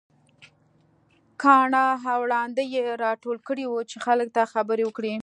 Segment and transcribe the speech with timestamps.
[1.41, 5.09] کاڼه او ړانده يې راټول کړي وو چې خلک ته خبرې وکړي.